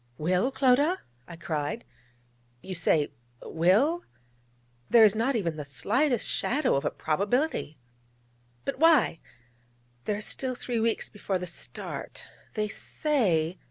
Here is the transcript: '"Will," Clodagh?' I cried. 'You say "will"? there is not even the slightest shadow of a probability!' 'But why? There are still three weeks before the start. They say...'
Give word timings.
'"Will," 0.17 0.51
Clodagh?' 0.51 0.97
I 1.27 1.35
cried. 1.35 1.85
'You 2.63 2.73
say 2.73 3.11
"will"? 3.43 4.03
there 4.89 5.03
is 5.03 5.13
not 5.13 5.35
even 5.35 5.57
the 5.57 5.63
slightest 5.63 6.27
shadow 6.27 6.75
of 6.75 6.83
a 6.83 6.89
probability!' 6.89 7.77
'But 8.65 8.79
why? 8.79 9.19
There 10.05 10.17
are 10.17 10.21
still 10.21 10.55
three 10.55 10.79
weeks 10.79 11.07
before 11.07 11.37
the 11.37 11.45
start. 11.45 12.25
They 12.55 12.67
say...' 12.67 13.59